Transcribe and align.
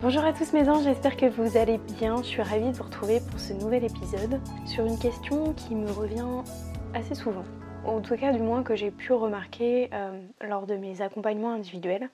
Bonjour 0.00 0.24
à 0.24 0.32
tous 0.32 0.52
mes 0.52 0.68
anges, 0.68 0.84
j'espère 0.84 1.16
que 1.16 1.26
vous 1.26 1.56
allez 1.56 1.78
bien. 1.78 2.18
Je 2.18 2.28
suis 2.28 2.42
ravie 2.42 2.70
de 2.70 2.76
vous 2.76 2.84
retrouver 2.84 3.20
pour 3.20 3.40
ce 3.40 3.52
nouvel 3.52 3.84
épisode 3.84 4.40
sur 4.64 4.86
une 4.86 4.98
question 4.98 5.52
qui 5.54 5.74
me 5.74 5.90
revient 5.90 6.44
assez 6.94 7.14
souvent 7.14 7.44
en 7.84 8.00
tout 8.00 8.16
cas 8.16 8.32
du 8.32 8.40
moins 8.40 8.62
que 8.62 8.76
j'ai 8.76 8.90
pu 8.90 9.12
remarquer 9.12 9.90
euh, 9.92 10.20
lors 10.42 10.66
de 10.66 10.76
mes 10.76 11.00
accompagnements 11.00 11.52
individuels. 11.52 12.10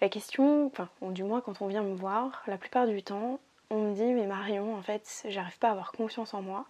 La 0.00 0.08
question, 0.08 0.66
enfin, 0.66 0.88
du 1.02 1.24
moins 1.24 1.40
quand 1.40 1.62
on 1.62 1.66
vient 1.66 1.82
me 1.82 1.94
voir, 1.94 2.42
la 2.46 2.56
plupart 2.56 2.86
du 2.86 3.02
temps, 3.02 3.40
on 3.70 3.90
me 3.90 3.94
dit 3.94 4.12
mais 4.12 4.26
Marion, 4.26 4.74
en 4.74 4.82
fait, 4.82 5.24
j'arrive 5.28 5.58
pas 5.58 5.68
à 5.68 5.72
avoir 5.72 5.92
confiance 5.92 6.34
en 6.34 6.42
moi. 6.42 6.66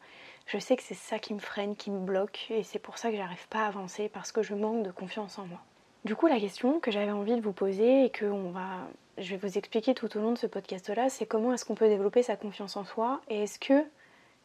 Je 0.46 0.58
sais 0.58 0.76
que 0.76 0.82
c'est 0.82 0.94
ça 0.94 1.18
qui 1.18 1.34
me 1.34 1.38
freine, 1.38 1.76
qui 1.76 1.90
me 1.90 2.00
bloque, 2.00 2.48
et 2.50 2.62
c'est 2.62 2.78
pour 2.78 2.98
ça 2.98 3.10
que 3.10 3.16
j'arrive 3.16 3.48
pas 3.48 3.60
à 3.60 3.66
avancer 3.66 4.08
parce 4.08 4.32
que 4.32 4.42
je 4.42 4.54
manque 4.54 4.82
de 4.82 4.90
confiance 4.90 5.38
en 5.38 5.46
moi. 5.46 5.60
Du 6.04 6.16
coup, 6.16 6.26
la 6.26 6.40
question 6.40 6.80
que 6.80 6.90
j'avais 6.90 7.12
envie 7.12 7.36
de 7.36 7.40
vous 7.40 7.52
poser 7.52 8.04
et 8.04 8.10
que 8.10 8.24
on 8.24 8.50
va, 8.50 8.78
je 9.18 9.34
vais 9.34 9.48
vous 9.48 9.58
expliquer 9.58 9.94
tout 9.94 10.16
au 10.16 10.20
long 10.20 10.32
de 10.32 10.38
ce 10.38 10.46
podcast-là, 10.46 11.08
c'est 11.10 11.26
comment 11.26 11.52
est-ce 11.52 11.64
qu'on 11.64 11.74
peut 11.74 11.88
développer 11.88 12.22
sa 12.22 12.36
confiance 12.36 12.76
en 12.76 12.84
soi 12.84 13.20
et 13.28 13.42
est-ce 13.42 13.58
que 13.58 13.84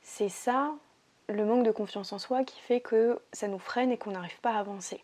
c'est 0.02 0.30
ça 0.30 0.74
le 1.30 1.46
manque 1.46 1.66
de 1.66 1.72
confiance 1.72 2.14
en 2.14 2.20
soi 2.20 2.44
qui 2.44 2.60
fait 2.62 2.80
que 2.80 3.20
ça 3.34 3.48
nous 3.48 3.60
freine 3.60 3.92
et 3.92 3.98
qu'on 3.98 4.12
n'arrive 4.12 4.40
pas 4.40 4.54
à 4.54 4.60
avancer. 4.60 5.04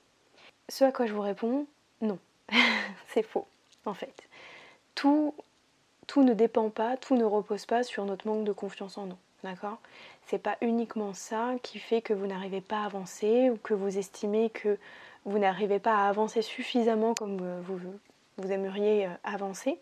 Ce 0.69 0.83
à 0.83 0.91
quoi 0.91 1.05
je 1.05 1.13
vous 1.13 1.21
réponds, 1.21 1.67
non. 2.01 2.17
c'est 3.09 3.23
faux, 3.23 3.47
en 3.85 3.93
fait. 3.93 4.23
Tout, 4.95 5.33
ne 6.17 6.33
dépend 6.33 6.69
pas, 6.69 6.95
tout 6.95 7.15
ne 7.15 7.25
repose 7.25 7.65
pas 7.65 7.83
sur 7.83 8.05
notre 8.05 8.27
manque 8.27 8.45
de 8.45 8.53
confiance 8.53 8.97
en 8.97 9.07
nous. 9.07 9.17
D'accord? 9.43 9.79
C'est 10.27 10.41
pas 10.41 10.55
uniquement 10.61 11.13
ça 11.13 11.55
qui 11.63 11.79
fait 11.79 12.01
que 12.01 12.13
vous 12.13 12.27
n'arrivez 12.27 12.61
pas 12.61 12.83
à 12.83 12.85
avancer 12.85 13.49
ou 13.49 13.57
que 13.57 13.73
vous 13.73 13.97
estimez 13.97 14.49
que 14.49 14.77
vous 15.25 15.39
n'arrivez 15.39 15.79
pas 15.79 15.95
à 15.95 16.07
avancer 16.07 16.41
suffisamment 16.41 17.13
comme 17.13 17.59
vous, 17.61 17.79
vous 18.37 18.51
aimeriez 18.51 19.07
euh, 19.07 19.09
avancer. 19.23 19.79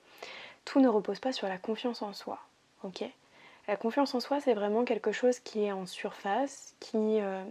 Tout 0.65 0.79
ne 0.79 0.87
repose 0.87 1.19
pas 1.19 1.31
sur 1.31 1.47
la 1.47 1.57
confiance 1.57 2.01
en 2.01 2.13
soi. 2.13 2.39
Ok? 2.83 3.03
La 3.67 3.75
confiance 3.75 4.13
en 4.15 4.19
soi, 4.19 4.39
c'est 4.39 4.53
vraiment 4.53 4.83
quelque 4.85 5.11
chose 5.11 5.39
qui 5.39 5.63
est 5.63 5.71
en 5.71 5.85
surface, 5.85 6.75
qui 6.79 6.97
euh, 6.97 7.43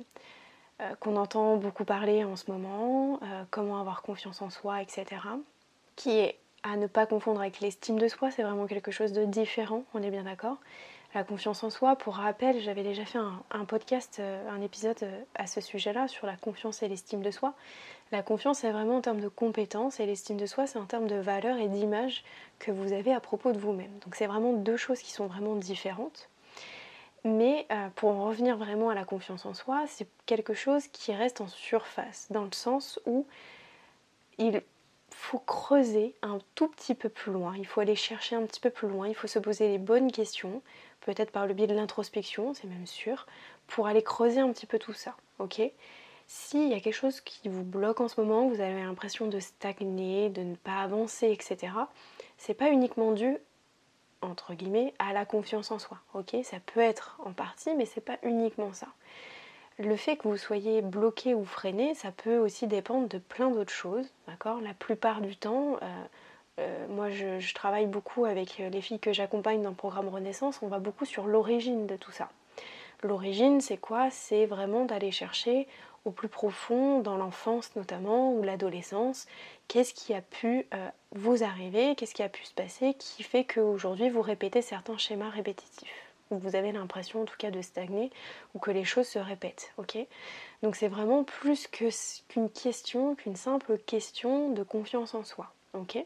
euh, 0.80 0.94
qu'on 1.00 1.16
entend 1.16 1.56
beaucoup 1.56 1.84
parler 1.84 2.24
en 2.24 2.36
ce 2.36 2.50
moment, 2.50 3.20
comment 3.50 3.80
avoir 3.80 4.02
confiance 4.02 4.42
en 4.42 4.50
soi, 4.50 4.82
etc. 4.82 5.06
Qui 5.96 6.18
est 6.18 6.36
à 6.62 6.76
ne 6.76 6.86
pas 6.86 7.06
confondre 7.06 7.40
avec 7.40 7.60
l'estime 7.60 7.98
de 7.98 8.08
soi, 8.08 8.30
c'est 8.30 8.42
vraiment 8.42 8.66
quelque 8.66 8.90
chose 8.90 9.12
de 9.12 9.24
différent, 9.24 9.84
on 9.94 10.02
est 10.02 10.10
bien 10.10 10.24
d'accord? 10.24 10.58
La 11.14 11.24
confiance 11.24 11.64
en 11.64 11.70
soi, 11.70 11.96
pour 11.96 12.16
rappel, 12.16 12.60
j'avais 12.60 12.84
déjà 12.84 13.04
fait 13.04 13.18
un, 13.18 13.64
podcast, 13.64 14.20
un 14.48 14.60
épisode 14.60 14.96
à 15.34 15.48
ce 15.48 15.60
sujet-là 15.60 16.06
sur 16.06 16.26
la 16.26 16.36
confiance 16.36 16.84
et 16.84 16.88
l'estime 16.88 17.20
de 17.20 17.32
soi. 17.32 17.54
La 18.12 18.22
confiance, 18.22 18.60
c'est 18.60 18.70
vraiment 18.70 18.98
en 18.98 19.00
termes 19.00 19.20
de 19.20 19.28
compétences 19.28 19.98
et 19.98 20.06
l'estime 20.06 20.36
de 20.36 20.46
soi, 20.46 20.68
c'est 20.68 20.78
en 20.78 20.84
termes 20.84 21.08
de 21.08 21.16
valeur 21.16 21.58
et 21.58 21.66
d'image 21.66 22.22
que 22.60 22.70
vous 22.70 22.92
avez 22.92 23.12
à 23.12 23.18
propos 23.18 23.50
de 23.50 23.58
vous-même. 23.58 23.90
Donc 24.04 24.14
c'est 24.14 24.26
vraiment 24.26 24.52
deux 24.52 24.76
choses 24.76 25.00
qui 25.00 25.12
sont 25.12 25.26
vraiment 25.26 25.56
différentes. 25.56 26.28
Mais 27.24 27.66
euh, 27.70 27.88
pour 27.96 28.10
en 28.10 28.24
revenir 28.26 28.56
vraiment 28.56 28.88
à 28.88 28.94
la 28.94 29.04
confiance 29.04 29.44
en 29.44 29.54
soi, 29.54 29.84
c'est 29.88 30.08
quelque 30.26 30.54
chose 30.54 30.86
qui 30.88 31.12
reste 31.12 31.40
en 31.40 31.48
surface, 31.48 32.28
dans 32.30 32.44
le 32.44 32.52
sens 32.52 32.98
où 33.04 33.26
il 34.38 34.62
faut 35.20 35.38
creuser 35.38 36.14
un 36.22 36.38
tout 36.54 36.66
petit 36.66 36.94
peu 36.94 37.08
plus 37.08 37.30
loin, 37.32 37.54
il 37.56 37.66
faut 37.66 37.80
aller 37.80 37.94
chercher 37.94 38.36
un 38.36 38.42
petit 38.46 38.58
peu 38.58 38.70
plus 38.70 38.88
loin, 38.88 39.06
il 39.06 39.14
faut 39.14 39.26
se 39.26 39.38
poser 39.38 39.68
les 39.68 39.78
bonnes 39.78 40.10
questions, 40.10 40.62
peut-être 41.02 41.30
par 41.30 41.46
le 41.46 41.54
biais 41.54 41.66
de 41.66 41.74
l'introspection, 41.74 42.54
c'est 42.54 42.66
même 42.66 42.86
sûr, 42.86 43.26
pour 43.66 43.86
aller 43.86 44.02
creuser 44.02 44.40
un 44.40 44.50
petit 44.50 44.66
peu 44.66 44.78
tout 44.78 44.94
ça, 44.94 45.14
ok? 45.38 45.60
S'il 46.26 46.68
y 46.68 46.74
a 46.74 46.80
quelque 46.80 46.94
chose 46.94 47.20
qui 47.20 47.48
vous 47.48 47.64
bloque 47.64 48.00
en 48.00 48.08
ce 48.08 48.20
moment, 48.20 48.48
vous 48.48 48.60
avez 48.60 48.82
l'impression 48.82 49.26
de 49.26 49.40
stagner, 49.40 50.30
de 50.30 50.42
ne 50.42 50.56
pas 50.56 50.80
avancer, 50.80 51.30
etc., 51.30 51.72
c'est 52.38 52.54
pas 52.54 52.70
uniquement 52.70 53.12
dû 53.12 53.36
entre 54.22 54.54
guillemets 54.54 54.94
à 54.98 55.12
la 55.12 55.24
confiance 55.24 55.70
en 55.70 55.78
soi. 55.78 55.98
Ok, 56.14 56.36
ça 56.44 56.58
peut 56.60 56.80
être 56.80 57.20
en 57.24 57.32
partie, 57.32 57.74
mais 57.74 57.86
c'est 57.86 58.00
pas 58.00 58.18
uniquement 58.22 58.72
ça. 58.72 58.88
Le 59.78 59.96
fait 59.96 60.16
que 60.16 60.28
vous 60.28 60.36
soyez 60.36 60.82
bloqué 60.82 61.34
ou 61.34 61.44
freiné, 61.44 61.94
ça 61.94 62.12
peut 62.12 62.36
aussi 62.36 62.66
dépendre 62.66 63.08
de 63.08 63.18
plein 63.18 63.50
d'autres 63.50 63.72
choses. 63.72 64.06
D'accord? 64.26 64.60
La 64.60 64.74
plupart 64.74 65.22
du 65.22 65.36
temps, 65.36 65.76
euh, 65.80 66.04
euh, 66.58 66.86
moi, 66.88 67.08
je, 67.10 67.54
travaille 67.54 67.86
beaucoup 67.86 68.26
avec 68.26 68.58
les 68.58 68.80
filles 68.82 69.00
que 69.00 69.12
j'accompagne 69.12 69.62
dans 69.62 69.70
le 69.70 69.76
programme 69.76 70.08
Renaissance. 70.08 70.60
On 70.62 70.68
va 70.68 70.78
beaucoup 70.78 71.06
sur 71.06 71.26
l'origine 71.26 71.86
de 71.86 71.96
tout 71.96 72.12
ça. 72.12 72.28
L'origine, 73.02 73.62
c'est 73.62 73.78
quoi? 73.78 74.10
C'est 74.10 74.44
vraiment 74.44 74.84
d'aller 74.84 75.10
chercher 75.10 75.66
au 76.04 76.10
plus 76.10 76.28
profond, 76.28 77.00
dans 77.00 77.16
l'enfance 77.16 77.76
notamment, 77.76 78.32
ou 78.32 78.42
l'adolescence, 78.42 79.26
qu'est-ce 79.68 79.94
qui 79.94 80.14
a 80.14 80.22
pu 80.22 80.66
euh, 80.74 80.88
vous 81.12 81.42
arriver, 81.42 81.94
qu'est-ce 81.94 82.14
qui 82.14 82.22
a 82.22 82.28
pu 82.28 82.44
se 82.44 82.54
passer 82.54 82.94
qui 82.94 83.22
fait 83.22 83.44
qu'aujourd'hui 83.44 84.08
vous 84.08 84.22
répétez 84.22 84.62
certains 84.62 84.96
schémas 84.96 85.28
répétitifs, 85.28 86.09
ou 86.30 86.38
vous 86.38 86.56
avez 86.56 86.72
l'impression 86.72 87.22
en 87.22 87.24
tout 87.24 87.36
cas 87.38 87.50
de 87.50 87.62
stagner, 87.62 88.10
ou 88.54 88.58
que 88.58 88.70
les 88.70 88.84
choses 88.84 89.08
se 89.08 89.18
répètent. 89.18 89.72
ok? 89.78 89.98
Donc 90.62 90.76
c'est 90.76 90.88
vraiment 90.88 91.24
plus 91.24 91.66
qu'une 91.66 92.50
question, 92.50 93.14
qu'une 93.14 93.36
simple 93.36 93.78
question 93.78 94.50
de 94.50 94.62
confiance 94.62 95.14
en 95.14 95.24
soi. 95.24 95.52
ok? 95.74 96.04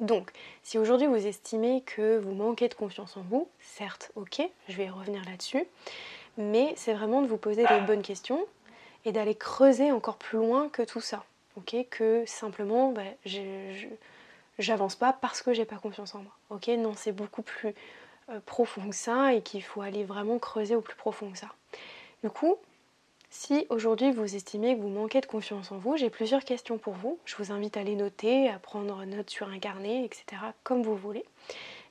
Donc, 0.00 0.30
si 0.62 0.78
aujourd'hui 0.78 1.06
vous 1.06 1.26
estimez 1.26 1.82
que 1.82 2.18
vous 2.18 2.32
manquez 2.32 2.68
de 2.68 2.74
confiance 2.74 3.16
en 3.16 3.22
vous, 3.22 3.48
certes, 3.60 4.12
ok, 4.14 4.42
je 4.68 4.76
vais 4.76 4.88
revenir 4.88 5.24
là-dessus, 5.24 5.64
mais 6.36 6.72
c'est 6.76 6.92
vraiment 6.92 7.22
de 7.22 7.26
vous 7.26 7.36
poser 7.36 7.64
les 7.68 7.80
bonnes 7.80 8.02
questions 8.02 8.46
et 9.04 9.12
d'aller 9.12 9.34
creuser 9.34 9.90
encore 9.90 10.16
plus 10.16 10.38
loin 10.38 10.68
que 10.68 10.82
tout 10.82 11.00
ça, 11.00 11.24
ok, 11.56 11.74
que 11.90 12.22
simplement 12.26 12.92
bah, 12.92 13.02
j'avance 14.58 14.94
pas 14.94 15.12
parce 15.12 15.42
que 15.42 15.52
j'ai 15.52 15.64
pas 15.64 15.76
confiance 15.76 16.14
en 16.14 16.18
moi, 16.18 16.32
ok, 16.50 16.68
non, 16.78 16.92
c'est 16.94 17.12
beaucoup 17.12 17.42
plus 17.42 17.74
profond 18.46 18.88
que 18.88 18.94
ça 18.94 19.34
et 19.34 19.42
qu'il 19.42 19.62
faut 19.62 19.82
aller 19.82 20.04
vraiment 20.04 20.38
creuser 20.38 20.74
au 20.74 20.80
plus 20.80 20.96
profond 20.96 21.30
que 21.30 21.38
ça. 21.38 21.48
Du 22.22 22.30
coup, 22.30 22.56
si 23.30 23.66
aujourd'hui 23.68 24.10
vous 24.10 24.34
estimez 24.34 24.76
que 24.76 24.80
vous 24.80 24.88
manquez 24.88 25.20
de 25.20 25.26
confiance 25.26 25.70
en 25.70 25.78
vous, 25.78 25.96
j'ai 25.96 26.10
plusieurs 26.10 26.44
questions 26.44 26.78
pour 26.78 26.94
vous. 26.94 27.18
Je 27.24 27.36
vous 27.36 27.52
invite 27.52 27.76
à 27.76 27.82
les 27.82 27.94
noter, 27.94 28.48
à 28.48 28.58
prendre 28.58 29.04
note 29.04 29.30
sur 29.30 29.48
un 29.48 29.58
carnet, 29.58 30.04
etc. 30.04 30.42
comme 30.64 30.82
vous 30.82 30.96
voulez. 30.96 31.24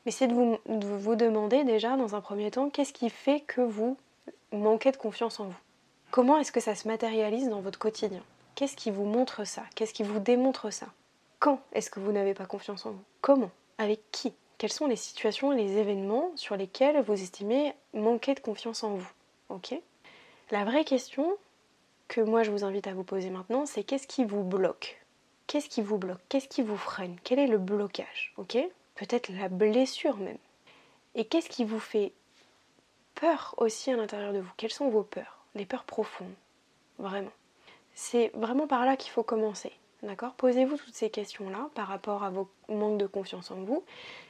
Mais 0.05 0.11
c'est 0.11 0.27
de 0.27 0.33
vous, 0.33 0.57
de 0.67 0.87
vous 0.87 1.15
demander 1.15 1.63
déjà 1.63 1.95
dans 1.95 2.15
un 2.15 2.21
premier 2.21 2.49
temps 2.49 2.69
qu'est-ce 2.69 2.93
qui 2.93 3.09
fait 3.09 3.41
que 3.41 3.61
vous 3.61 3.97
manquez 4.51 4.91
de 4.91 4.97
confiance 4.97 5.39
en 5.39 5.45
vous? 5.45 5.59
Comment 6.11 6.39
est-ce 6.39 6.51
que 6.51 6.59
ça 6.59 6.75
se 6.75 6.87
matérialise 6.87 7.49
dans 7.49 7.61
votre 7.61 7.77
quotidien? 7.77 8.23
Qu'est-ce 8.55 8.75
qui 8.75 8.89
vous 8.89 9.05
montre 9.05 9.45
ça? 9.45 9.63
Qu'est-ce 9.75 9.93
qui 9.93 10.03
vous 10.03 10.19
démontre 10.19 10.71
ça? 10.71 10.87
Quand 11.39 11.59
est-ce 11.73 11.91
que 11.91 11.99
vous 11.99 12.11
n'avez 12.11 12.33
pas 12.33 12.45
confiance 12.45 12.85
en 12.85 12.91
vous? 12.91 13.03
Comment? 13.21 13.51
Avec 13.77 13.99
qui? 14.11 14.33
Quelles 14.57 14.71
sont 14.71 14.87
les 14.87 14.95
situations 14.95 15.53
et 15.53 15.57
les 15.57 15.77
événements 15.77 16.31
sur 16.35 16.55
lesquels 16.55 17.01
vous 17.01 17.13
estimez 17.13 17.73
manquer 17.93 18.33
de 18.33 18.39
confiance 18.39 18.83
en 18.83 18.95
vous? 18.95 19.11
Ok 19.49 19.75
la 20.49 20.63
vraie 20.63 20.85
question 20.85 21.35
que 22.07 22.21
moi 22.21 22.43
je 22.43 22.51
vous 22.51 22.63
invite 22.63 22.87
à 22.87 22.93
vous 22.93 23.03
poser 23.03 23.29
maintenant, 23.29 23.65
c'est 23.65 23.83
qu'est-ce 23.83 24.07
qui 24.07 24.23
vous 24.23 24.43
bloque? 24.43 24.97
Qu'est-ce 25.45 25.67
qui 25.67 25.81
vous 25.81 25.97
bloque? 25.97 26.21
Qu'est-ce 26.29 26.47
qui 26.47 26.61
vous 26.61 26.77
freine? 26.77 27.17
Quel 27.25 27.37
est 27.37 27.47
le 27.47 27.57
blocage? 27.57 28.33
Ok 28.37 28.57
Peut-être 28.95 29.29
la 29.33 29.49
blessure 29.49 30.15
même. 30.15 30.37
Et 31.15 31.25
qu'est-ce 31.25 31.49
qui 31.49 31.65
vous 31.65 31.79
fait 31.79 32.13
peur 33.15 33.55
aussi 33.57 33.91
à 33.91 33.97
l'intérieur 33.97 34.31
de 34.31 34.39
vous? 34.39 34.51
Quelles 34.55 34.71
sont 34.71 34.89
vos 34.89 35.03
peurs? 35.03 35.43
Les 35.53 35.65
peurs 35.65 35.83
profondes. 35.83 36.33
Vraiment. 36.97 37.31
C'est 37.93 38.31
vraiment 38.33 38.67
par 38.67 38.85
là 38.85 38.95
qu'il 38.95 39.11
faut 39.11 39.23
commencer. 39.23 39.73
D'accord? 40.01 40.33
Posez-vous 40.35 40.77
toutes 40.77 40.95
ces 40.95 41.09
questions-là 41.09 41.69
par 41.75 41.87
rapport 41.87 42.23
à 42.23 42.29
vos 42.29 42.49
manques 42.69 42.99
de 42.99 43.07
confiance 43.07 43.51
en 43.51 43.57
vous. 43.63 43.83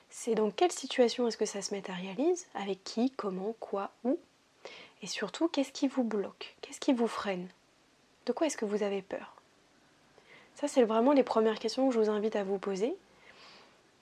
C'est 0.10 0.36
dans 0.36 0.52
quelle 0.52 0.72
situation 0.72 1.28
est-ce 1.28 1.38
que 1.38 1.46
ça 1.46 1.62
se 1.62 1.74
matérialise 1.74 2.48
Avec 2.56 2.84
qui 2.84 3.12
Comment 3.12 3.56
Quoi 3.60 3.92
Où? 4.04 4.18
Et 5.02 5.08
surtout, 5.08 5.48
qu'est-ce 5.48 5.72
qui 5.72 5.88
vous 5.88 6.04
bloque? 6.04 6.56
Qu'est-ce 6.62 6.80
qui 6.80 6.94
vous 6.94 7.08
freine? 7.08 7.48
De 8.26 8.32
quoi 8.32 8.48
est-ce 8.48 8.58
que 8.58 8.66
vous 8.66 8.84
avez 8.84 9.02
peur? 9.02 9.36
Ça, 10.56 10.68
c'est 10.68 10.84
vraiment 10.84 11.14
les 11.14 11.24
premières 11.24 11.60
questions 11.60 11.88
que 11.88 11.94
je 11.94 12.00
vous 12.00 12.10
invite 12.10 12.36
à 12.36 12.44
vous 12.44 12.58
poser 12.58 12.96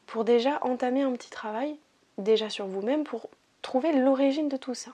pour 0.08 0.24
déjà 0.24 0.60
entamer 0.62 1.02
un 1.02 1.12
petit 1.12 1.30
travail, 1.30 1.76
déjà 2.18 2.50
sur 2.50 2.68
vous-même, 2.68 3.04
pour 3.04 3.30
trouver 3.62 3.92
l'origine 3.92 4.48
de 4.48 4.58
tout 4.58 4.74
ça. 4.76 4.92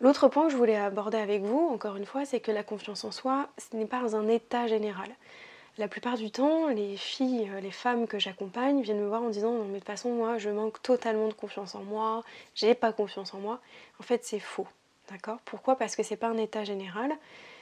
L'autre 0.00 0.28
point 0.28 0.46
que 0.46 0.52
je 0.52 0.56
voulais 0.56 0.76
aborder 0.76 1.18
avec 1.18 1.42
vous, 1.42 1.68
encore 1.72 1.96
une 1.96 2.06
fois, 2.06 2.24
c'est 2.24 2.40
que 2.40 2.50
la 2.50 2.62
confiance 2.62 3.04
en 3.04 3.10
soi, 3.10 3.48
ce 3.58 3.76
n'est 3.76 3.86
pas 3.86 4.16
un 4.16 4.28
état 4.28 4.66
général. 4.66 5.08
La 5.80 5.88
plupart 5.88 6.18
du 6.18 6.30
temps, 6.30 6.68
les 6.68 6.98
filles, 6.98 7.48
euh, 7.54 7.60
les 7.60 7.70
femmes 7.70 8.06
que 8.06 8.18
j'accompagne 8.18 8.82
viennent 8.82 9.00
me 9.00 9.08
voir 9.08 9.22
en 9.22 9.30
disant 9.30 9.54
non 9.54 9.64
mais 9.64 9.72
de 9.72 9.78
toute 9.78 9.86
façon 9.86 10.10
moi 10.10 10.36
je 10.36 10.50
manque 10.50 10.82
totalement 10.82 11.26
de 11.26 11.32
confiance 11.32 11.74
en 11.74 11.82
moi, 11.82 12.22
j'ai 12.54 12.74
pas 12.74 12.92
confiance 12.92 13.32
en 13.32 13.38
moi. 13.38 13.62
En 13.98 14.02
fait 14.02 14.22
c'est 14.22 14.40
faux. 14.40 14.66
D'accord? 15.08 15.38
Pourquoi? 15.46 15.76
Parce 15.76 15.96
que 15.96 16.02
c'est 16.02 16.18
pas 16.18 16.28
un 16.28 16.36
état 16.36 16.64
général, 16.64 17.10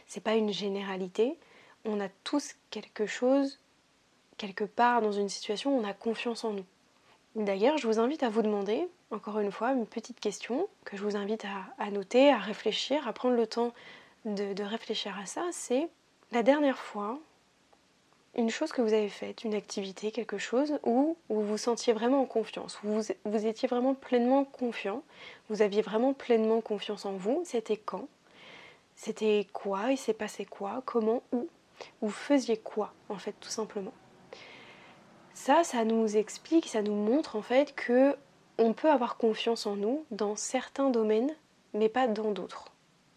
c'est 0.09 0.21
pas 0.21 0.35
une 0.35 0.53
généralité. 0.53 1.39
On 1.85 2.01
a 2.01 2.09
tous 2.25 2.57
quelque 2.71 3.07
chose, 3.07 3.61
quelque 4.37 4.65
part 4.65 5.01
dans 5.01 5.13
une 5.13 5.29
situation, 5.29 5.79
on 5.79 5.85
a 5.85 5.93
confiance 5.93 6.43
en 6.43 6.51
nous. 6.51 6.67
D'ailleurs, 7.37 7.79
je 7.79 7.87
vous 7.87 8.01
invite 8.01 8.25
à 8.25 8.31
vous 8.31 8.43
demander, 8.43 8.89
encore 9.13 9.39
une 9.39 9.53
fois, 9.53 9.71
une 9.71 9.87
petite 9.87 10.19
question 10.19 10.67
que 10.85 10.97
je 10.97 11.05
vous 11.05 11.15
invite 11.15 11.47
à, 11.79 11.91
noter, 11.93 12.33
à 12.33 12.39
réfléchir, 12.39 13.07
à 13.07 13.13
prendre 13.13 13.37
le 13.37 13.47
temps 13.47 13.73
de 14.25 14.65
réfléchir 14.65 15.17
à 15.17 15.27
ça, 15.27 15.47
c'est 15.53 15.89
la 16.33 16.43
dernière 16.43 16.79
fois 16.79 17.21
une 18.39 18.51
chose 18.51 18.71
que 18.71 18.81
vous 18.81 18.93
avez 18.93 19.09
faite, 19.09 19.43
une 19.43 19.55
activité, 19.55 20.13
quelque 20.13 20.39
chose 20.39 20.79
où 20.85 21.17
vous 21.29 21.43
vous 21.43 21.59
sentiez 21.59 21.93
vraiment 21.93 22.23
en 22.23 22.25
confiance, 22.25 22.79
où 22.85 22.87
vous, 22.87 23.03
vous 23.25 23.47
étiez 23.47 23.67
vraiment 23.67 23.95
pleinement 23.95 24.45
confiant, 24.45 25.03
vous 25.51 25.61
aviez 25.61 25.83
vraiment 25.83 26.15
pleinement 26.15 26.61
confiance 26.61 27.05
en 27.05 27.15
vous, 27.15 27.43
c'était 27.45 27.77
quand? 27.77 28.07
C'était 28.95 29.49
quoi? 29.53 29.91
Il 29.91 29.99
s'est 29.99 30.15
passé 30.15 30.45
quoi? 30.45 30.83
Comment? 30.87 31.23
Où? 31.33 31.49
Vous 32.01 32.11
faisiez 32.11 32.57
quoi 32.57 32.93
en 33.09 33.19
fait 33.19 33.35
tout 33.41 33.49
simplement? 33.49 33.93
Ça, 35.35 35.65
ça 35.65 35.85
nous 35.85 36.17
explique, 36.17 36.69
ça 36.69 36.83
nous 36.83 36.95
montre 36.95 37.35
en 37.35 37.43
fait 37.43 37.75
que 37.75 38.17
on 38.57 38.73
peut 38.73 38.91
avoir 38.91 39.17
confiance 39.17 39.67
en 39.67 39.75
nous 39.75 40.05
dans 40.13 40.37
certains 40.37 40.91
domaines, 40.91 41.35
mais 41.75 41.89
pas 41.89 42.07
dans 42.07 42.31
d'autres. 42.31 42.67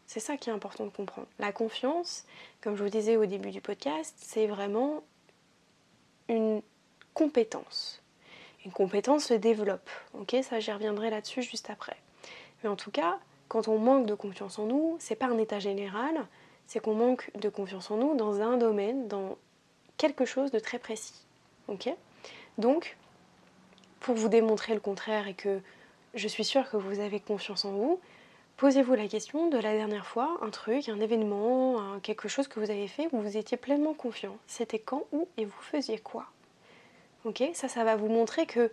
C'est 0.07 0.19
ça 0.19 0.35
qui 0.35 0.49
est 0.49 0.53
important 0.53 0.85
de 0.85 0.89
comprendre. 0.89 1.27
La 1.39 1.51
confiance, 1.51 2.25
comme 2.59 2.75
je 2.75 2.83
vous 2.83 2.89
disais 2.89 3.17
au 3.17 3.25
début 3.25 3.51
du 3.51 3.61
podcast, 3.61 4.13
c'est 4.17 4.45
vraiment 4.45 5.03
une 6.31 6.61
compétence. 7.13 8.01
Une 8.65 8.71
compétence 8.71 9.25
se 9.25 9.33
développe. 9.33 9.89
Ok, 10.13 10.35
ça 10.43 10.59
j'y 10.59 10.71
reviendrai 10.71 11.09
là-dessus 11.09 11.41
juste 11.41 11.69
après. 11.69 11.97
Mais 12.63 12.69
en 12.69 12.75
tout 12.75 12.91
cas, 12.91 13.19
quand 13.47 13.67
on 13.67 13.77
manque 13.79 14.05
de 14.05 14.13
confiance 14.13 14.59
en 14.59 14.65
nous, 14.65 14.95
c'est 14.99 15.15
pas 15.15 15.27
un 15.27 15.37
état 15.37 15.59
général, 15.59 16.25
c'est 16.67 16.79
qu'on 16.79 16.93
manque 16.93 17.31
de 17.35 17.49
confiance 17.49 17.91
en 17.91 17.97
nous 17.97 18.15
dans 18.15 18.41
un 18.41 18.57
domaine, 18.57 19.07
dans 19.07 19.37
quelque 19.97 20.25
chose 20.25 20.51
de 20.51 20.59
très 20.59 20.79
précis. 20.79 21.25
Ok? 21.67 21.89
Donc, 22.57 22.97
pour 23.99 24.15
vous 24.15 24.29
démontrer 24.29 24.73
le 24.73 24.79
contraire 24.79 25.27
et 25.27 25.33
que 25.33 25.59
je 26.13 26.27
suis 26.27 26.43
sûre 26.43 26.69
que 26.69 26.77
vous 26.77 26.99
avez 26.99 27.19
confiance 27.19 27.65
en 27.65 27.71
vous, 27.71 27.99
posez-vous 28.61 28.93
la 28.93 29.07
question 29.07 29.49
de 29.49 29.57
la 29.57 29.73
dernière 29.73 30.05
fois, 30.05 30.37
un 30.43 30.51
truc, 30.51 30.87
un 30.87 30.99
événement, 30.99 31.99
quelque 32.03 32.29
chose 32.29 32.47
que 32.47 32.59
vous 32.59 32.69
avez 32.69 32.87
fait 32.87 33.07
où 33.11 33.19
vous 33.19 33.35
étiez 33.35 33.57
pleinement 33.57 33.95
confiant. 33.95 34.37
C'était 34.45 34.77
quand, 34.77 35.05
où 35.11 35.27
et 35.37 35.45
vous 35.45 35.61
faisiez 35.61 35.97
quoi? 35.97 36.27
Ok? 37.25 37.41
Ça, 37.55 37.67
ça 37.67 37.83
va 37.83 37.95
vous 37.95 38.07
montrer 38.07 38.45
que 38.45 38.71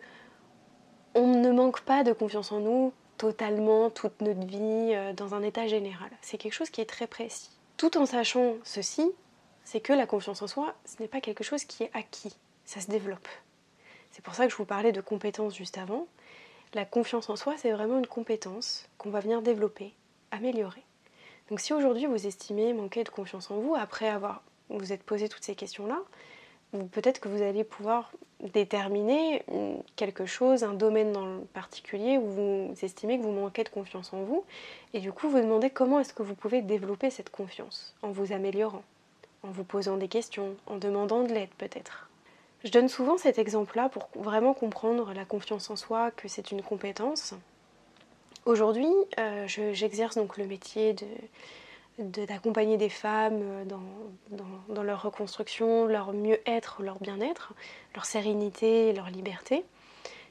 on 1.15 1.27
ne 1.27 1.51
manque 1.51 1.81
pas 1.81 2.05
de 2.05 2.13
confiance 2.13 2.53
en 2.53 2.61
nous 2.61 2.93
totalement 3.17 3.89
toute 3.89 4.21
notre 4.21 4.47
vie 4.47 4.93
euh, 4.93 5.15
dans 5.15 5.35
un 5.35 5.43
état 5.43 5.67
général. 5.67 6.11
C'est 6.21 6.37
quelque 6.37 6.53
chose 6.53 6.69
qui 6.69 6.83
est 6.83 6.91
très 6.91 7.07
précis. 7.07 7.49
Tout 7.79 7.97
en 7.97 8.05
sachant 8.05 8.57
ceci, 8.65 9.11
c'est 9.65 9.81
que 9.81 9.95
la 9.95 10.07
confiance 10.07 10.43
en 10.43 10.49
soi, 10.49 10.75
ce 10.85 11.01
n'est 11.01 11.09
pas 11.09 11.23
quelque 11.23 11.43
chose 11.43 11.65
qui 11.65 11.85
est 11.85 11.91
acquis, 11.95 12.37
ça 12.67 12.83
se 12.83 12.91
développe. 12.91 13.29
C'est 14.11 14.23
pour 14.23 14.35
ça 14.35 14.45
que 14.45 14.53
je 14.53 14.57
vous 14.59 14.67
parlais 14.67 14.93
de 14.93 15.01
compétences 15.01 15.57
juste 15.57 15.79
avant. 15.79 16.07
La 16.75 16.85
confiance 16.85 17.31
en 17.31 17.37
soi, 17.37 17.55
c'est 17.57 17.73
vraiment 17.73 17.99
une 17.99 18.07
compétence 18.07 18.89
qu'on 18.99 19.11
va 19.11 19.21
venir 19.21 19.41
développer, 19.41 19.95
améliorer. 20.31 20.83
Donc 21.49 21.61
si 21.61 21.73
aujourd'hui 21.73 22.05
vous 22.05 22.27
estimez 22.27 22.75
manquer 22.75 23.05
de 23.05 23.09
confiance 23.09 23.51
en 23.51 23.57
vous, 23.57 23.75
après 23.75 24.09
avoir 24.09 24.43
vous 24.69 24.93
êtes 24.93 25.03
posé 25.03 25.31
toutes 25.31 25.45
ces 25.45 25.55
questions-là, 25.55 25.99
peut-être 26.93 27.21
que 27.21 27.29
vous 27.29 27.41
allez 27.41 27.65
pouvoir 27.65 28.13
déterminer 28.41 29.43
quelque 29.97 30.27
chose, 30.27 30.63
un 30.63 30.75
domaine 30.75 31.13
dans 31.13 31.25
le 31.25 31.41
particulier 31.55 32.19
où 32.19 32.27
vous 32.27 32.75
estimez 32.83 33.17
que 33.17 33.23
vous 33.23 33.33
manquez 33.33 33.65
de 33.65 33.71
confiance 33.71 34.13
en 34.13 34.23
vous, 34.23 34.45
et 34.93 35.01
du 35.01 35.11
coup 35.11 35.31
vous 35.31 35.41
demandez 35.41 35.71
comment 35.71 36.01
est-ce 36.01 36.13
que 36.13 36.23
vous 36.23 36.35
pouvez 36.35 36.61
développer 36.61 37.09
cette 37.09 37.31
confiance 37.31 37.95
en 38.03 38.11
vous 38.11 38.33
améliorant, 38.33 38.85
en 39.43 39.51
vous 39.51 39.65
posant 39.65 39.97
des 39.97 40.09
questions, 40.09 40.55
en 40.67 40.77
demandant 40.77 41.23
de 41.23 41.33
l'aide 41.33 41.49
peut-être. 41.57 42.08
Je 42.65 42.71
donne 42.71 42.89
souvent 42.89 43.19
cet 43.19 43.39
exemple-là 43.39 43.89
pour 43.89 44.09
vraiment 44.17 44.53
comprendre 44.53 45.13
la 45.15 45.25
confiance 45.25 45.71
en 45.71 45.77
soi, 45.77 46.11
que 46.11 46.27
c'est 46.27 46.51
une 46.51 46.63
compétence. 46.63 47.35
Aujourd'hui, 48.47 48.91
euh, 49.19 49.47
j'exerce 49.47 50.17
donc 50.17 50.39
le 50.39 50.47
métier 50.47 50.97
d'accompagner 51.99 52.77
des 52.77 52.89
femmes 52.89 53.41
euh, 53.43 53.65
dans, 54.69 54.83
leur 54.83 55.03
reconstruction, 55.03 55.87
leur 55.87 56.13
mieux-être, 56.13 56.83
leur 56.83 56.99
bien-être, 56.99 57.53
leur 57.95 58.07
sérénité, 58.07 58.93
leur 58.93 59.11
liberté. 59.11 59.65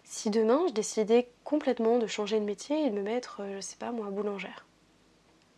Si 0.04 0.30
demain 0.30 0.62
je 0.68 0.74
décidais 0.74 1.28
complètement 1.44 1.98
de 2.00 2.08
changer 2.08 2.40
de 2.40 2.46
métier 2.46 2.86
et 2.86 2.90
de 2.90 2.96
me 2.96 3.04
mettre, 3.04 3.42
euh, 3.42 3.58
je 3.58 3.62
sais 3.62 3.76
pas 3.78 3.92
moi, 3.92 4.08
boulangère, 4.10 4.66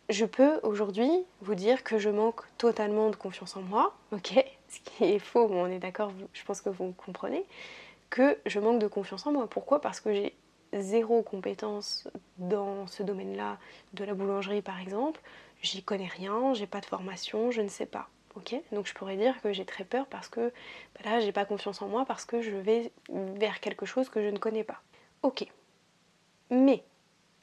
je 0.08 0.24
peux 0.24 0.60
aujourd'hui 0.62 1.10
vous 1.40 1.54
dire 1.54 1.82
que 1.82 1.98
je 1.98 2.10
manque 2.10 2.42
totalement 2.58 3.10
de 3.10 3.16
confiance 3.16 3.56
en 3.56 3.62
moi, 3.62 3.94
ok? 4.12 4.44
Ce 4.70 4.78
qui 4.80 5.04
est 5.04 5.18
faux, 5.18 5.48
mais 5.48 5.56
on 5.56 5.66
est 5.66 5.78
d'accord, 5.78 6.12
je 6.32 6.44
pense 6.44 6.60
que 6.60 6.70
vous 6.70 6.92
comprenez, 6.92 7.44
que 8.08 8.38
je 8.46 8.58
manque 8.60 8.78
de 8.78 8.86
confiance 8.86 9.26
en 9.26 9.32
moi. 9.32 9.46
Pourquoi? 9.48 9.80
Parce 9.80 10.00
que 10.00 10.12
j'ai 10.12 10.34
zéro 10.72 11.22
compétence 11.22 12.08
dans 12.38 12.86
ce 12.86 13.02
domaine-là, 13.02 13.58
de 13.94 14.04
la 14.04 14.14
boulangerie 14.14 14.62
par 14.62 14.80
exemple, 14.80 15.20
j'y 15.62 15.82
connais 15.82 16.06
rien, 16.06 16.54
j'ai 16.54 16.68
pas 16.68 16.80
de 16.80 16.86
formation, 16.86 17.50
je 17.50 17.60
ne 17.60 17.68
sais 17.68 17.86
pas. 17.86 18.08
ok? 18.36 18.54
Donc 18.72 18.86
je 18.86 18.94
pourrais 18.94 19.16
dire 19.16 19.40
que 19.42 19.52
j'ai 19.52 19.64
très 19.64 19.84
peur 19.84 20.06
parce 20.06 20.28
que 20.28 20.52
bah 20.94 21.10
là 21.10 21.20
j'ai 21.20 21.32
pas 21.32 21.44
confiance 21.44 21.82
en 21.82 21.88
moi 21.88 22.04
parce 22.06 22.24
que 22.24 22.40
je 22.40 22.54
vais 22.56 22.92
vers 23.08 23.60
quelque 23.60 23.86
chose 23.86 24.08
que 24.08 24.22
je 24.22 24.28
ne 24.28 24.38
connais 24.38 24.64
pas. 24.64 24.80
Ok. 25.22 25.46
Mais 26.50 26.84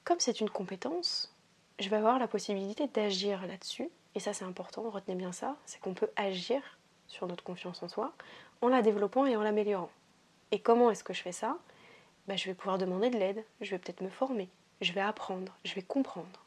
comme 0.04 0.20
c'est 0.20 0.40
une 0.40 0.50
compétence, 0.50 1.36
je 1.80 1.90
vais 1.90 1.98
avoir 1.98 2.20
la 2.20 2.28
possibilité 2.28 2.88
d'agir 2.88 3.46
là-dessus. 3.46 3.90
Et 4.16 4.20
ça, 4.20 4.34
c'est 4.34 4.46
important, 4.46 4.90
retenez 4.90 5.16
bien 5.16 5.32
ça, 5.32 5.58
c'est 5.66 5.80
qu'on 5.80 5.94
peut 5.94 6.10
agir 6.16 6.77
sur 7.08 7.28
notre 7.28 7.44
confiance 7.44 7.84
en 7.84 7.88
soi 7.88 8.14
en 8.62 8.70
la 8.70 8.82
développant 8.82 9.26
et 9.26 9.36
en 9.36 9.42
l'améliorant. 9.42 9.90
Et 10.52 10.60
comment 10.60 10.90
est-ce 10.92 11.04
que 11.04 11.14
je 11.14 11.22
fais 11.22 11.32
ça? 11.32 11.58
Ben, 12.28 12.38
Je 12.38 12.46
vais 12.46 12.54
pouvoir 12.54 12.78
demander 12.78 13.10
de 13.10 13.18
l'aide, 13.18 13.44
je 13.62 13.72
vais 13.72 13.80
peut-être 13.80 14.02
me 14.02 14.10
former, 14.10 14.50
je 14.82 14.94
vais 14.94 15.02
apprendre, 15.02 15.56
je 15.64 15.74
vais 15.76 15.82
comprendre. 15.82 16.46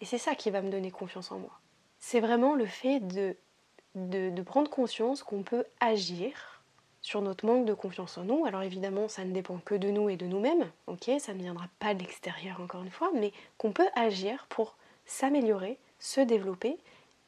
Et 0.00 0.04
c'est 0.04 0.18
ça 0.18 0.34
qui 0.34 0.50
va 0.50 0.62
me 0.62 0.70
donner 0.70 0.90
confiance 0.90 1.30
en 1.30 1.38
moi. 1.38 1.60
C'est 1.98 2.20
vraiment 2.20 2.54
le 2.54 2.66
fait 2.66 3.00
de, 3.00 4.42
prendre 4.42 4.68
conscience 4.70 5.22
qu'on 5.22 5.42
peut 5.42 5.64
agir 5.80 6.62
sur 7.00 7.20
notre 7.20 7.46
manque 7.46 7.66
de 7.66 7.74
confiance 7.74 8.18
en 8.18 8.24
nous. 8.24 8.44
Alors 8.44 8.62
évidemment, 8.62 9.08
ça 9.08 9.24
ne 9.24 9.32
dépend 9.32 9.58
que 9.58 9.74
de 9.74 9.90
nous 9.90 10.08
et 10.08 10.16
de 10.16 10.26
nous-mêmes, 10.26 10.70
ok? 10.88 11.10
Ça 11.18 11.34
ne 11.34 11.38
viendra 11.38 11.66
pas 11.78 11.94
de 11.94 12.00
l'extérieur 12.00 12.60
encore 12.60 12.82
une 12.82 12.90
fois, 12.90 13.10
mais 13.14 13.32
qu'on 13.58 13.72
peut 13.72 13.88
agir 13.94 14.46
pour 14.48 14.76
s'améliorer, 15.04 15.78
se 15.98 16.20
développer 16.20 16.78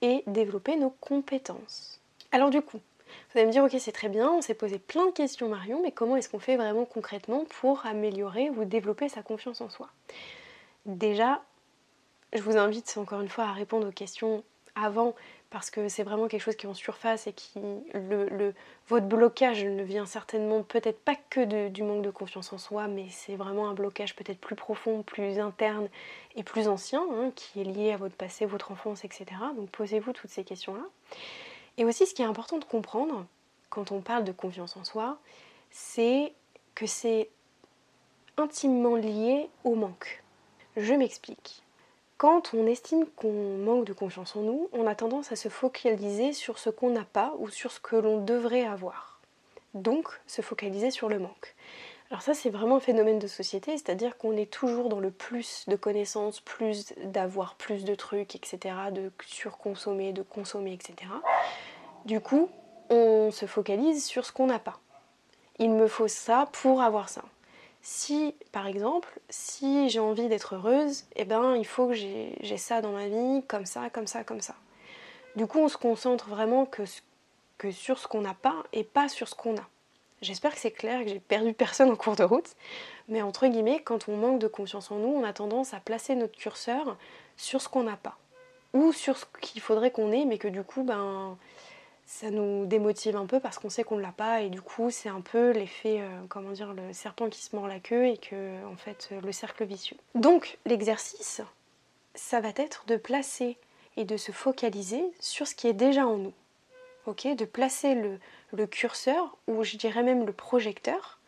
et 0.00 0.24
développer 0.26 0.76
nos 0.76 0.90
compétences. 0.90 2.00
Alors 2.34 2.50
du 2.50 2.60
coup, 2.62 2.78
vous 2.78 3.38
allez 3.38 3.46
me 3.46 3.52
dire, 3.52 3.62
ok, 3.62 3.76
c'est 3.78 3.92
très 3.92 4.08
bien, 4.08 4.28
on 4.28 4.42
s'est 4.42 4.54
posé 4.54 4.80
plein 4.80 5.06
de 5.06 5.12
questions 5.12 5.48
Marion, 5.48 5.80
mais 5.80 5.92
comment 5.92 6.16
est-ce 6.16 6.28
qu'on 6.28 6.40
fait 6.40 6.56
vraiment 6.56 6.84
concrètement 6.84 7.44
pour 7.60 7.86
améliorer 7.86 8.50
ou 8.50 8.64
développer 8.64 9.08
sa 9.08 9.22
confiance 9.22 9.60
en 9.60 9.70
soi? 9.70 9.88
Déjà, 10.84 11.44
je 12.32 12.42
vous 12.42 12.56
invite 12.56 12.92
encore 12.96 13.20
une 13.20 13.28
fois 13.28 13.44
à 13.44 13.52
répondre 13.52 13.86
aux 13.86 13.92
questions 13.92 14.42
avant 14.74 15.14
parce 15.50 15.70
que 15.70 15.88
c'est 15.88 16.02
vraiment 16.02 16.26
quelque 16.26 16.40
chose 16.40 16.56
qui 16.56 16.66
est 16.66 16.68
en 16.68 16.74
surface 16.74 17.28
et 17.28 17.32
qui 17.32 17.60
le, 17.94 18.52
votre 18.88 19.06
blocage 19.06 19.64
ne 19.64 19.84
vient 19.84 20.04
certainement 20.04 20.64
peut-être 20.64 20.98
pas 20.98 21.14
que 21.30 21.68
du 21.68 21.84
manque 21.84 22.02
de 22.02 22.10
confiance 22.10 22.52
en 22.52 22.58
soi, 22.58 22.88
mais 22.88 23.06
c'est 23.10 23.36
vraiment 23.36 23.68
un 23.68 23.74
blocage 23.74 24.16
peut-être 24.16 24.40
plus 24.40 24.56
profond, 24.56 25.04
plus 25.04 25.38
interne 25.38 25.88
et 26.34 26.42
plus 26.42 26.66
ancien, 26.66 27.06
hein, 27.12 27.30
qui 27.36 27.60
est 27.60 27.64
lié 27.64 27.92
à 27.92 27.96
votre 27.96 28.16
passé, 28.16 28.44
votre 28.44 28.72
enfance, 28.72 29.04
etc. 29.04 29.26
Donc 29.56 29.70
posez-vous 29.70 30.12
toutes 30.12 30.30
ces 30.30 30.42
questions-là. 30.42 30.82
Et 31.78 31.84
aussi 31.84 32.06
ce 32.06 32.14
qui 32.14 32.22
est 32.22 32.26
important 32.26 32.58
de 32.58 32.64
comprendre 32.64 33.26
quand 33.70 33.92
on 33.92 34.00
parle 34.00 34.24
de 34.24 34.32
confiance 34.32 34.76
en 34.76 34.84
soi, 34.84 35.18
c'est 35.70 36.32
que 36.74 36.86
c'est 36.86 37.28
intimement 38.36 38.96
lié 38.96 39.48
au 39.64 39.74
manque. 39.74 40.22
Je 40.76 40.94
m'explique. 40.94 41.62
Quand 42.16 42.54
on 42.54 42.66
estime 42.66 43.06
qu'on 43.16 43.58
manque 43.58 43.84
de 43.84 43.92
confiance 43.92 44.36
en 44.36 44.42
nous, 44.42 44.68
on 44.72 44.86
a 44.86 44.94
tendance 44.94 45.32
à 45.32 45.36
se 45.36 45.48
focaliser 45.48 46.32
sur 46.32 46.58
ce 46.58 46.70
qu'on 46.70 46.90
n'a 46.90 47.04
pas 47.04 47.34
ou 47.38 47.48
sur 47.48 47.72
ce 47.72 47.80
que 47.80 47.96
l'on 47.96 48.20
devrait 48.20 48.64
avoir. 48.64 49.20
Donc, 49.74 50.08
se 50.26 50.40
focaliser 50.40 50.92
sur 50.92 51.08
le 51.08 51.18
manque. 51.18 51.54
Alors 52.14 52.22
ça, 52.22 52.32
c'est 52.32 52.48
vraiment 52.48 52.76
un 52.76 52.80
phénomène 52.80 53.18
de 53.18 53.26
société, 53.26 53.72
c'est-à-dire 53.72 54.16
qu'on 54.16 54.36
est 54.36 54.48
toujours 54.48 54.88
dans 54.88 55.00
le 55.00 55.10
plus 55.10 55.64
de 55.66 55.74
connaissances, 55.74 56.38
plus 56.38 56.94
d'avoir 57.06 57.56
plus 57.56 57.82
de 57.82 57.96
trucs, 57.96 58.36
etc., 58.36 58.72
de 58.92 59.10
surconsommer, 59.26 60.12
de 60.12 60.22
consommer, 60.22 60.74
etc. 60.74 61.10
Du 62.04 62.20
coup, 62.20 62.50
on 62.88 63.32
se 63.32 63.46
focalise 63.46 64.04
sur 64.04 64.24
ce 64.24 64.30
qu'on 64.30 64.46
n'a 64.46 64.60
pas. 64.60 64.78
Il 65.58 65.70
me 65.70 65.88
faut 65.88 66.06
ça 66.06 66.48
pour 66.52 66.82
avoir 66.82 67.08
ça. 67.08 67.22
Si, 67.82 68.36
par 68.52 68.68
exemple, 68.68 69.18
si 69.28 69.88
j'ai 69.88 69.98
envie 69.98 70.28
d'être 70.28 70.54
heureuse, 70.54 71.06
eh 71.16 71.24
ben, 71.24 71.56
il 71.56 71.66
faut 71.66 71.88
que 71.88 71.94
j'ai 71.94 72.56
ça 72.56 72.80
dans 72.80 72.92
ma 72.92 73.08
vie, 73.08 73.42
comme 73.48 73.66
ça, 73.66 73.90
comme 73.90 74.06
ça, 74.06 74.22
comme 74.22 74.40
ça. 74.40 74.54
Du 75.34 75.48
coup, 75.48 75.58
on 75.58 75.68
se 75.68 75.76
concentre 75.76 76.28
vraiment 76.28 76.64
que 76.64 76.84
que 77.58 77.72
sur 77.72 77.98
ce 77.98 78.06
qu'on 78.06 78.20
n'a 78.20 78.34
pas 78.34 78.62
et 78.72 78.84
pas 78.84 79.08
sur 79.08 79.26
ce 79.26 79.34
qu'on 79.34 79.56
a. 79.56 79.68
J'espère 80.24 80.54
que 80.54 80.60
c'est 80.60 80.70
clair 80.70 81.00
et 81.00 81.04
que 81.04 81.10
j'ai 81.10 81.20
perdu 81.20 81.52
personne 81.52 81.90
en 81.90 81.96
cours 81.96 82.16
de 82.16 82.24
route. 82.24 82.56
Mais 83.08 83.20
entre 83.20 83.46
guillemets, 83.46 83.82
quand 83.82 84.08
on 84.08 84.16
manque 84.16 84.38
de 84.38 84.48
confiance 84.48 84.90
en 84.90 84.96
nous, 84.96 85.08
on 85.08 85.22
a 85.22 85.32
tendance 85.32 85.74
à 85.74 85.80
placer 85.80 86.14
notre 86.14 86.36
curseur 86.36 86.96
sur 87.36 87.60
ce 87.60 87.68
qu'on 87.68 87.82
n'a 87.82 87.96
pas. 87.96 88.16
Ou 88.72 88.92
sur 88.92 89.18
ce 89.18 89.26
qu'il 89.40 89.60
faudrait 89.60 89.90
qu'on 89.90 90.10
ait, 90.12 90.24
mais 90.24 90.38
que 90.38 90.48
du 90.48 90.62
coup, 90.62 90.82
ben, 90.82 91.36
ça 92.06 92.30
nous 92.30 92.64
démotive 92.64 93.16
un 93.16 93.26
peu 93.26 93.38
parce 93.38 93.58
qu'on 93.58 93.70
sait 93.70 93.84
qu'on 93.84 93.96
ne 93.96 94.02
l'a 94.02 94.12
pas. 94.16 94.40
Et 94.40 94.48
du 94.48 94.62
coup, 94.62 94.90
c'est 94.90 95.10
un 95.10 95.20
peu 95.20 95.50
l'effet, 95.50 96.00
euh, 96.00 96.20
comment 96.28 96.52
dire, 96.52 96.72
le 96.72 96.92
serpent 96.92 97.28
qui 97.28 97.42
se 97.42 97.54
mord 97.54 97.68
la 97.68 97.78
queue 97.78 98.06
et 98.06 98.16
que, 98.16 98.64
en 98.66 98.76
fait, 98.76 99.10
le 99.22 99.30
cercle 99.30 99.64
vicieux. 99.64 99.96
Donc, 100.14 100.58
l'exercice, 100.64 101.42
ça 102.14 102.40
va 102.40 102.48
être 102.56 102.84
de 102.86 102.96
placer 102.96 103.58
et 103.96 104.04
de 104.04 104.16
se 104.16 104.32
focaliser 104.32 105.04
sur 105.20 105.46
ce 105.46 105.54
qui 105.54 105.68
est 105.68 105.74
déjà 105.74 106.06
en 106.06 106.16
nous. 106.16 106.32
Ok 107.06 107.34
de 107.34 107.44
placer 107.44 107.94
le, 107.94 108.18
le 108.52 108.66
curseur, 108.66 109.36
ou 109.46 109.64
je 109.64 109.76
dirais 109.76 110.02
même 110.02 110.26
le 110.26 110.32
projecteur, 110.32 111.18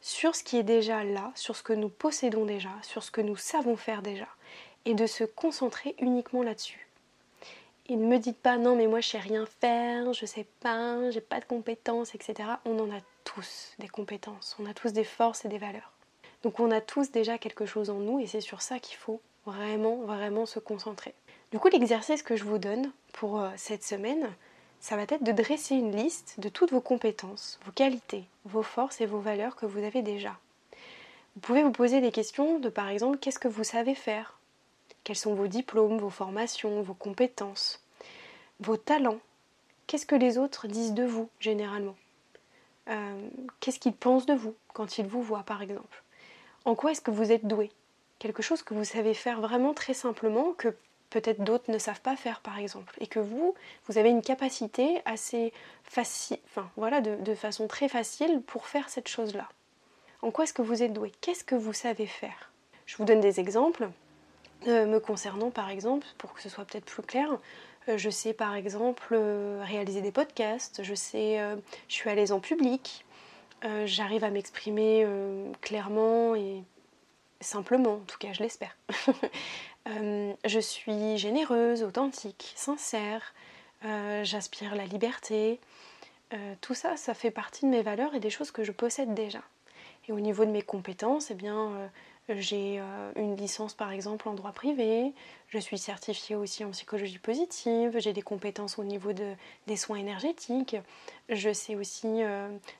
sur 0.00 0.34
ce 0.34 0.42
qui 0.42 0.56
est 0.56 0.64
déjà 0.64 1.04
là, 1.04 1.32
sur 1.34 1.56
ce 1.56 1.62
que 1.62 1.72
nous 1.72 1.88
possédons 1.88 2.44
déjà, 2.44 2.70
sur 2.82 3.02
ce 3.02 3.10
que 3.10 3.20
nous 3.20 3.36
savons 3.36 3.76
faire 3.76 4.02
déjà, 4.02 4.26
et 4.84 4.94
de 4.94 5.06
se 5.06 5.24
concentrer 5.24 5.94
uniquement 6.00 6.42
là-dessus. 6.42 6.88
Et 7.88 7.96
ne 7.96 8.06
me 8.06 8.18
dites 8.18 8.38
pas 8.38 8.58
non 8.58 8.76
mais 8.76 8.86
moi 8.86 9.00
je 9.00 9.08
sais 9.08 9.18
rien 9.18 9.46
faire, 9.60 10.12
je 10.12 10.26
sais 10.26 10.46
pas, 10.60 11.10
j'ai 11.10 11.20
pas 11.20 11.40
de 11.40 11.44
compétences, 11.44 12.14
etc. 12.14 12.48
On 12.64 12.78
en 12.78 12.90
a 12.90 13.00
tous 13.24 13.74
des 13.78 13.88
compétences, 13.88 14.56
on 14.60 14.66
a 14.66 14.74
tous 14.74 14.92
des 14.92 15.04
forces 15.04 15.44
et 15.44 15.48
des 15.48 15.58
valeurs. 15.58 15.92
Donc 16.42 16.58
on 16.58 16.70
a 16.70 16.80
tous 16.80 17.10
déjà 17.10 17.38
quelque 17.38 17.66
chose 17.66 17.90
en 17.90 17.98
nous 17.98 18.18
et 18.20 18.26
c'est 18.26 18.40
sur 18.40 18.62
ça 18.62 18.78
qu'il 18.78 18.96
faut 18.96 19.20
vraiment, 19.46 19.96
vraiment 19.96 20.46
se 20.46 20.58
concentrer. 20.58 21.14
Du 21.50 21.58
coup 21.58 21.68
l'exercice 21.68 22.22
que 22.22 22.36
je 22.36 22.44
vous 22.44 22.58
donne 22.58 22.90
pour 23.12 23.40
euh, 23.40 23.50
cette 23.56 23.84
semaine, 23.84 24.30
ça 24.82 24.96
va 24.96 25.02
être 25.02 25.22
de 25.22 25.30
dresser 25.30 25.76
une 25.76 25.96
liste 25.96 26.40
de 26.40 26.48
toutes 26.48 26.72
vos 26.72 26.80
compétences, 26.80 27.60
vos 27.64 27.70
qualités, 27.70 28.24
vos 28.44 28.64
forces 28.64 29.00
et 29.00 29.06
vos 29.06 29.20
valeurs 29.20 29.54
que 29.54 29.64
vous 29.64 29.78
avez 29.78 30.02
déjà. 30.02 30.36
Vous 31.34 31.40
pouvez 31.40 31.62
vous 31.62 31.70
poser 31.70 32.00
des 32.00 32.10
questions 32.10 32.58
de 32.58 32.68
par 32.68 32.88
exemple 32.88 33.18
qu'est-ce 33.18 33.38
que 33.38 33.46
vous 33.46 33.62
savez 33.62 33.94
faire? 33.94 34.40
Quels 35.04 35.16
sont 35.16 35.34
vos 35.34 35.46
diplômes, 35.46 35.98
vos 35.98 36.10
formations, 36.10 36.82
vos 36.82 36.94
compétences, 36.94 37.80
vos 38.58 38.76
talents? 38.76 39.20
Qu'est-ce 39.86 40.04
que 40.04 40.16
les 40.16 40.36
autres 40.36 40.66
disent 40.66 40.94
de 40.94 41.04
vous 41.04 41.30
généralement? 41.38 41.96
Euh, 42.88 43.28
Qu'est-ce 43.60 43.78
qu'ils 43.78 43.94
pensent 43.94 44.26
de 44.26 44.34
vous 44.34 44.56
quand 44.74 44.98
ils 44.98 45.06
vous 45.06 45.22
voient 45.22 45.44
par 45.44 45.62
exemple? 45.62 46.02
En 46.64 46.74
quoi 46.74 46.90
est-ce 46.90 47.00
que 47.00 47.12
vous 47.12 47.30
êtes 47.30 47.46
doué? 47.46 47.70
Quelque 48.18 48.42
chose 48.42 48.64
que 48.64 48.74
vous 48.74 48.84
savez 48.84 49.14
faire 49.14 49.40
vraiment 49.40 49.74
très 49.74 49.94
simplement 49.94 50.54
que 50.54 50.74
peut-être 51.12 51.44
d'autres 51.44 51.70
ne 51.70 51.78
savent 51.78 52.00
pas 52.00 52.16
faire 52.16 52.40
par 52.40 52.58
exemple, 52.58 52.96
et 53.00 53.06
que 53.06 53.20
vous, 53.20 53.54
vous 53.86 53.98
avez 53.98 54.08
une 54.08 54.22
capacité 54.22 55.02
assez 55.04 55.52
facile, 55.84 56.38
enfin 56.46 56.68
voilà, 56.76 57.00
de, 57.00 57.34
façon 57.34 57.68
très 57.68 57.88
facile 57.88 58.40
pour 58.46 58.66
faire 58.66 58.88
cette 58.88 59.08
chose-là. 59.08 59.48
En 60.22 60.30
quoi 60.30 60.44
est-ce 60.44 60.54
que 60.54 60.62
vous 60.62 60.82
êtes 60.82 60.92
doué? 60.92 61.12
Qu'est-ce 61.20 61.44
que 61.44 61.54
vous 61.54 61.72
savez 61.72 62.06
faire? 62.06 62.50
Je 62.86 62.96
vous 62.96 63.04
donne 63.04 63.20
des 63.20 63.40
exemples. 63.40 63.88
Euh, 64.68 64.86
me 64.86 65.00
concernant 65.00 65.50
par 65.50 65.70
exemple, 65.70 66.06
pour 66.18 66.32
que 66.32 66.40
ce 66.40 66.48
soit 66.48 66.64
peut-être 66.64 66.84
plus 66.84 67.02
clair, 67.02 67.28
euh, 67.88 67.98
je 67.98 68.10
sais 68.10 68.32
par 68.32 68.54
exemple 68.54 69.08
euh, 69.12 69.60
réaliser 69.64 70.00
des 70.02 70.12
podcasts, 70.12 70.82
je 70.84 70.94
sais, 70.94 71.40
je 71.88 71.94
suis 71.94 72.08
à 72.08 72.14
l'aise 72.14 72.32
en 72.32 72.40
public, 72.40 73.04
j'arrive 73.84 74.24
à 74.24 74.30
m'exprimer 74.30 75.06
clairement 75.60 76.34
et 76.34 76.62
simplement, 77.42 77.94
en 77.94 78.06
tout 78.06 78.18
cas 78.18 78.32
je 78.32 78.42
l'espère. 78.42 78.76
Euh, 79.88 80.32
je 80.44 80.60
suis 80.60 81.18
généreuse, 81.18 81.82
authentique, 81.82 82.52
sincère, 82.54 83.34
euh, 83.84 84.22
j'aspire 84.22 84.76
la 84.76 84.86
liberté. 84.86 85.58
Euh, 86.32 86.54
tout 86.60 86.74
ça, 86.74 86.96
ça 86.96 87.14
fait 87.14 87.32
partie 87.32 87.64
de 87.64 87.70
mes 87.70 87.82
valeurs 87.82 88.14
et 88.14 88.20
des 88.20 88.30
choses 88.30 88.52
que 88.52 88.62
je 88.62 88.70
possède 88.70 89.12
déjà. 89.12 89.42
Et 90.06 90.12
au 90.12 90.20
niveau 90.20 90.44
de 90.44 90.52
mes 90.52 90.62
compétences, 90.62 91.32
eh 91.32 91.34
bien, 91.34 91.90
j'ai 92.28 92.80
une 93.16 93.36
licence 93.36 93.74
par 93.74 93.90
exemple 93.90 94.28
en 94.28 94.34
droit 94.34 94.52
privé, 94.52 95.12
je 95.48 95.58
suis 95.58 95.78
certifiée 95.78 96.36
aussi 96.36 96.64
en 96.64 96.70
psychologie 96.70 97.18
positive, 97.18 97.98
j'ai 97.98 98.12
des 98.12 98.22
compétences 98.22 98.78
au 98.78 98.84
niveau 98.84 99.12
de, 99.12 99.34
des 99.66 99.76
soins 99.76 99.98
énergétiques, 99.98 100.76
je 101.28 101.52
sais 101.52 101.74
aussi 101.74 102.22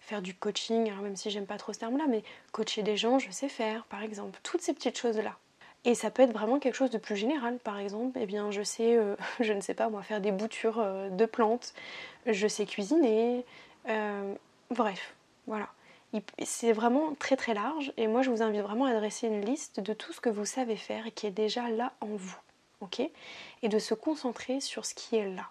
faire 0.00 0.22
du 0.22 0.34
coaching, 0.34 0.88
alors 0.88 1.02
même 1.02 1.16
si 1.16 1.30
j'aime 1.30 1.46
pas 1.46 1.58
trop 1.58 1.72
ce 1.72 1.80
terme-là, 1.80 2.04
mais 2.08 2.22
coacher 2.52 2.82
des 2.82 2.96
gens, 2.96 3.18
je 3.18 3.30
sais 3.30 3.48
faire 3.48 3.84
par 3.86 4.02
exemple, 4.02 4.38
toutes 4.42 4.62
ces 4.62 4.72
petites 4.72 4.98
choses-là. 4.98 5.36
Et 5.84 5.94
ça 5.94 6.10
peut 6.10 6.22
être 6.22 6.32
vraiment 6.32 6.60
quelque 6.60 6.74
chose 6.74 6.90
de 6.90 6.98
plus 6.98 7.16
général. 7.16 7.58
Par 7.58 7.78
exemple, 7.78 8.16
eh 8.20 8.26
bien, 8.26 8.50
je 8.50 8.62
sais, 8.62 8.96
euh, 8.96 9.16
je 9.40 9.52
ne 9.52 9.60
sais 9.60 9.74
pas 9.74 9.88
moi, 9.88 10.02
faire 10.02 10.20
des 10.20 10.32
boutures 10.32 10.78
euh, 10.78 11.08
de 11.10 11.26
plantes, 11.26 11.74
je 12.26 12.46
sais 12.46 12.66
cuisiner, 12.66 13.44
euh, 13.88 14.34
bref, 14.70 15.14
voilà. 15.46 15.68
C'est 16.42 16.72
vraiment 16.72 17.14
très 17.14 17.36
très 17.36 17.54
large. 17.54 17.92
Et 17.96 18.06
moi 18.06 18.22
je 18.22 18.30
vous 18.30 18.42
invite 18.42 18.60
vraiment 18.60 18.84
à 18.84 18.94
dresser 18.94 19.26
une 19.26 19.44
liste 19.44 19.80
de 19.80 19.92
tout 19.92 20.12
ce 20.12 20.20
que 20.20 20.28
vous 20.28 20.44
savez 20.44 20.76
faire 20.76 21.06
et 21.06 21.12
qui 21.12 21.26
est 21.26 21.30
déjà 21.30 21.68
là 21.70 21.92
en 22.00 22.06
vous, 22.06 22.36
ok? 22.80 23.00
Et 23.62 23.68
de 23.68 23.78
se 23.78 23.94
concentrer 23.94 24.60
sur 24.60 24.84
ce 24.84 24.94
qui 24.94 25.16
est 25.16 25.28
là, 25.28 25.48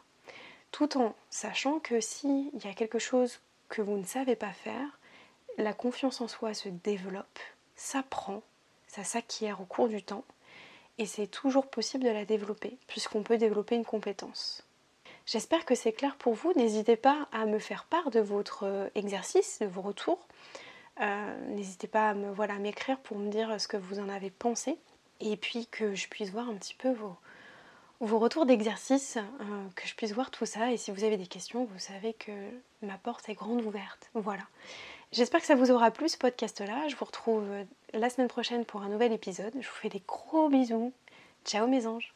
tout 0.71 0.97
en 0.97 1.15
sachant 1.29 1.79
que 1.79 1.99
s'il 1.99 2.51
y 2.63 2.67
a 2.67 2.73
quelque 2.73 2.99
chose 2.99 3.39
que 3.69 3.81
vous 3.81 3.97
ne 3.97 4.05
savez 4.05 4.35
pas 4.35 4.53
faire, 4.53 4.99
la 5.57 5.73
confiance 5.73 6.21
en 6.21 6.27
soi 6.27 6.53
se 6.53 6.69
développe, 6.69 7.39
s'apprend 7.75 8.41
ça 8.91 9.05
s'acquiert 9.05 9.61
au 9.61 9.65
cours 9.65 9.87
du 9.87 10.03
temps. 10.03 10.25
Et 10.97 11.05
c'est 11.05 11.27
toujours 11.27 11.67
possible 11.67 12.03
de 12.03 12.09
la 12.09 12.25
développer 12.25 12.77
puisqu'on 12.87 13.23
peut 13.23 13.37
développer 13.37 13.75
une 13.75 13.85
compétence. 13.85 14.63
J'espère 15.31 15.63
que 15.63 15.75
c'est 15.75 15.93
clair 15.93 16.17
pour 16.17 16.33
vous. 16.33 16.51
N'hésitez 16.57 16.97
pas 16.97 17.29
à 17.31 17.45
me 17.45 17.57
faire 17.57 17.85
part 17.85 18.11
de 18.11 18.19
votre 18.19 18.63
euh, 18.65 18.89
exercice, 18.95 19.59
de 19.59 19.65
vos 19.65 19.81
retours. 19.81 20.27
Euh, 20.99 21.47
n'hésitez 21.47 21.87
pas 21.87 22.09
à 22.09 22.13
me 22.13 22.33
voilà 22.33 22.55
m'écrire 22.55 22.99
pour 22.99 23.17
me 23.17 23.29
dire 23.29 23.55
ce 23.57 23.69
que 23.69 23.77
vous 23.77 23.99
en 23.99 24.09
avez 24.09 24.29
pensé 24.29 24.77
et 25.21 25.37
puis 25.37 25.67
que 25.67 25.95
je 25.95 26.09
puisse 26.09 26.31
voir 26.31 26.49
un 26.49 26.55
petit 26.55 26.73
peu 26.73 26.91
vos, 26.91 28.19
retours 28.19 28.45
d'exercice, 28.45 29.15
euh, 29.15 29.67
que 29.77 29.87
je 29.87 29.95
puisse 29.95 30.11
voir 30.11 30.31
tout 30.31 30.45
ça. 30.45 30.73
Et 30.73 30.75
si 30.75 30.91
vous 30.91 31.05
avez 31.05 31.15
des 31.15 31.27
questions, 31.27 31.63
vous 31.63 31.79
savez 31.79 32.13
que 32.13 32.33
ma 32.81 32.97
porte 32.97 33.29
est 33.29 33.33
grande 33.33 33.61
ouverte. 33.61 34.09
Voilà. 34.13 34.43
J'espère 35.13 35.39
que 35.39 35.47
ça 35.47 35.55
vous 35.55 35.71
aura 35.71 35.91
plu 35.91 36.09
ce 36.09 36.17
podcast-là. 36.17 36.89
Je 36.89 36.97
vous 36.97 37.05
retrouve 37.05 37.47
la 37.93 38.09
semaine 38.09 38.27
prochaine 38.27 38.65
pour 38.65 38.81
un 38.81 38.89
nouvel 38.89 39.13
épisode. 39.13 39.53
Je 39.53 39.65
vous 39.65 39.75
fais 39.75 39.87
des 39.87 40.03
gros 40.05 40.49
bisous. 40.49 40.91
Ciao 41.45 41.67
mes 41.67 41.87
anges 41.87 42.13